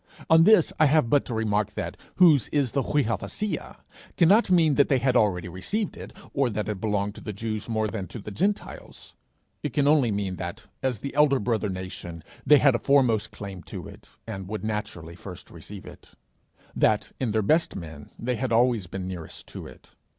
[0.31, 3.77] On this I have but to remark that 'whose is the [Greek: viothesia]'
[4.17, 7.31] cannot mean either that they had already received it, or that it belonged to the
[7.31, 9.13] Jews more than to the Gentiles;
[9.61, 13.61] it can only mean that, as the elder brother nation, they had a foremost claim
[13.65, 16.15] to it, and would naturally first receive it;
[16.75, 19.91] that, in their best men, they had always been nearest to it.